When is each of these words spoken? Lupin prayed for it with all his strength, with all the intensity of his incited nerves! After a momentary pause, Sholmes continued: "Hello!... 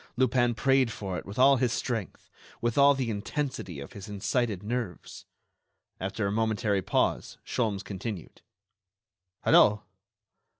Lupin 0.17 0.55
prayed 0.55 0.91
for 0.91 1.19
it 1.19 1.27
with 1.27 1.37
all 1.37 1.57
his 1.57 1.71
strength, 1.71 2.31
with 2.59 2.75
all 2.75 2.95
the 2.95 3.11
intensity 3.11 3.79
of 3.79 3.93
his 3.93 4.09
incited 4.09 4.63
nerves! 4.63 5.27
After 5.99 6.25
a 6.25 6.31
momentary 6.31 6.81
pause, 6.81 7.37
Sholmes 7.45 7.83
continued: 7.83 8.41
"Hello!... 9.43 9.83